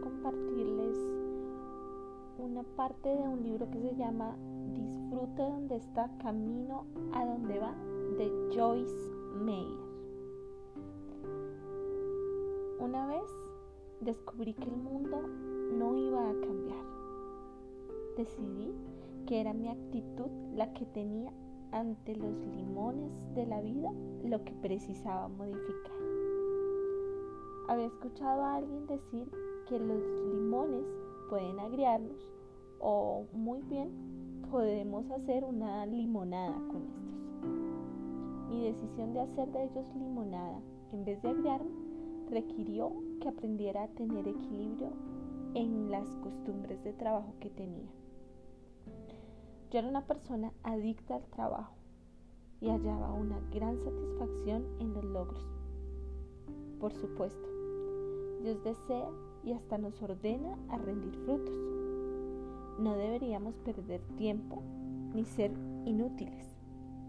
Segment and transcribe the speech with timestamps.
[0.00, 0.96] compartirles
[2.38, 4.34] una parte de un libro que se llama
[4.72, 7.74] Disfrute donde está, camino a donde va,
[8.16, 9.10] de Joyce
[9.44, 9.92] Meyer.
[12.80, 13.30] Una vez
[14.00, 15.20] descubrí que el mundo
[15.78, 16.84] no iba a cambiar.
[18.16, 18.72] Decidí
[19.26, 21.30] que era mi actitud la que tenía
[21.72, 23.92] ante los limones de la vida
[24.24, 26.11] lo que precisaba modificar.
[27.82, 29.28] Había escuchado a alguien decir
[29.68, 30.00] que los
[30.32, 30.84] limones
[31.28, 32.30] pueden agriarnos
[32.78, 33.90] o muy bien
[34.52, 38.50] podemos hacer una limonada con estos.
[38.50, 40.60] Mi decisión de hacer de ellos limonada
[40.92, 41.72] en vez de agriarme
[42.30, 44.92] requirió que aprendiera a tener equilibrio
[45.54, 47.90] en las costumbres de trabajo que tenía.
[49.72, 51.74] Yo era una persona adicta al trabajo
[52.60, 55.44] y hallaba una gran satisfacción en los logros.
[56.78, 57.61] Por supuesto,
[58.42, 59.08] Dios desea
[59.44, 61.54] y hasta nos ordena a rendir frutos.
[62.78, 64.62] No deberíamos perder tiempo
[65.14, 65.52] ni ser
[65.84, 66.56] inútiles,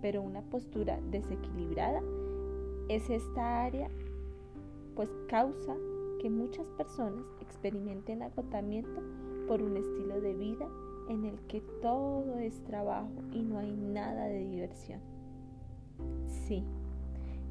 [0.00, 2.02] pero una postura desequilibrada
[2.88, 3.90] es esta área,
[4.94, 5.74] pues causa
[6.20, 9.02] que muchas personas experimenten agotamiento
[9.48, 10.68] por un estilo de vida
[11.08, 15.00] en el que todo es trabajo y no hay nada de diversión.
[16.26, 16.64] Sí,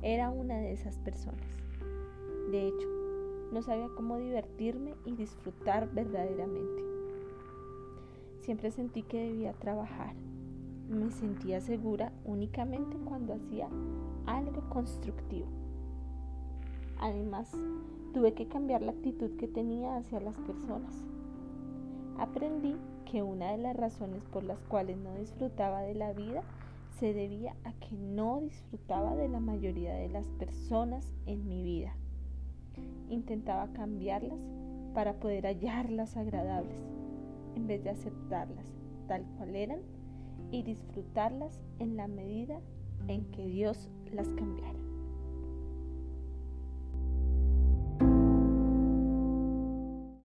[0.01, 1.45] era una de esas personas.
[2.51, 3.04] De hecho,
[3.55, 6.83] no sabía cómo divertirme y disfrutar verdaderamente.
[8.41, 10.13] Siempre sentí que debía trabajar.
[10.89, 13.69] Me sentía segura únicamente cuando hacía
[14.25, 15.47] algo constructivo.
[16.99, 17.49] Además,
[18.13, 21.05] tuve que cambiar la actitud que tenía hacia las personas.
[22.17, 22.75] Aprendí
[23.09, 26.43] que una de las razones por las cuales no disfrutaba de la vida
[26.99, 31.95] se debía a que no disfrutaba de la mayoría de las personas en mi vida.
[33.25, 34.47] Intentaba cambiarlas
[34.93, 36.85] para poder hallarlas agradables,
[37.55, 38.71] en vez de aceptarlas
[39.07, 39.79] tal cual eran
[40.51, 42.61] y disfrutarlas en la medida
[43.07, 44.84] en que Dios las cambiara.